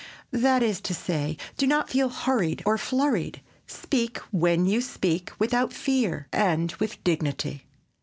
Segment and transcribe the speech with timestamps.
[0.33, 3.39] That is to say, do not feel hurried or flurried.
[3.67, 7.67] Speak when you speak—without fear and with dignity.